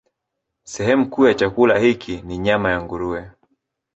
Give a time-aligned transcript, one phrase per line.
[0.63, 3.31] Sehemu kuu ya chakula hiki ni nyama ya nguruwe.